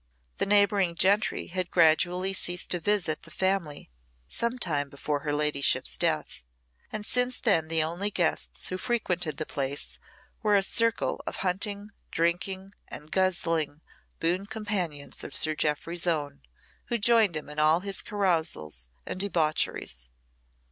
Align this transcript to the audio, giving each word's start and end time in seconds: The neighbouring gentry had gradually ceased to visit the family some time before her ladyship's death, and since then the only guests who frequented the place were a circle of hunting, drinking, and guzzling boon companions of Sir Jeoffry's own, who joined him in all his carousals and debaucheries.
The 0.37 0.47
neighbouring 0.47 0.95
gentry 0.95 1.45
had 1.45 1.69
gradually 1.69 2.33
ceased 2.33 2.71
to 2.71 2.79
visit 2.79 3.21
the 3.21 3.29
family 3.29 3.91
some 4.27 4.57
time 4.57 4.89
before 4.89 5.19
her 5.19 5.31
ladyship's 5.31 5.95
death, 5.95 6.43
and 6.91 7.05
since 7.05 7.39
then 7.39 7.67
the 7.67 7.83
only 7.83 8.09
guests 8.09 8.69
who 8.69 8.79
frequented 8.79 9.37
the 9.37 9.45
place 9.45 9.99
were 10.41 10.55
a 10.55 10.63
circle 10.63 11.21
of 11.27 11.35
hunting, 11.45 11.91
drinking, 12.09 12.73
and 12.87 13.11
guzzling 13.11 13.81
boon 14.19 14.47
companions 14.47 15.23
of 15.23 15.35
Sir 15.35 15.53
Jeoffry's 15.53 16.07
own, 16.07 16.41
who 16.85 16.97
joined 16.97 17.35
him 17.35 17.47
in 17.47 17.59
all 17.59 17.81
his 17.81 18.01
carousals 18.01 18.87
and 19.05 19.19
debaucheries. 19.19 20.09